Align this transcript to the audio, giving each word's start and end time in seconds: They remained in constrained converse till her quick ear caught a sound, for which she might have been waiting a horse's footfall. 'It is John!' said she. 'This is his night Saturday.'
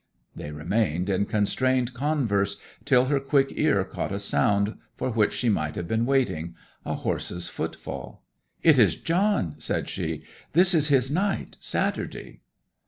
They 0.35 0.49
remained 0.49 1.11
in 1.11 1.27
constrained 1.27 1.93
converse 1.93 2.57
till 2.85 3.05
her 3.05 3.19
quick 3.19 3.49
ear 3.51 3.83
caught 3.83 4.11
a 4.11 4.17
sound, 4.17 4.79
for 4.97 5.11
which 5.11 5.31
she 5.31 5.47
might 5.47 5.75
have 5.75 5.87
been 5.87 6.07
waiting 6.07 6.55
a 6.83 6.95
horse's 6.95 7.47
footfall. 7.49 8.23
'It 8.63 8.79
is 8.79 8.95
John!' 8.95 9.53
said 9.59 9.89
she. 9.89 10.23
'This 10.53 10.73
is 10.73 10.87
his 10.87 11.11
night 11.11 11.55
Saturday.' 11.59 12.41